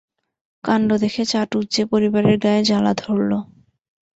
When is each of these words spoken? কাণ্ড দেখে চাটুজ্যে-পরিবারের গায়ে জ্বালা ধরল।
কাণ্ড 0.63 0.89
দেখে 1.03 1.23
চাটুজ্যে-পরিবারের 1.25 2.35
গায়ে 2.37 2.61
জ্বালা 2.63 2.93
ধরল। 2.95 3.31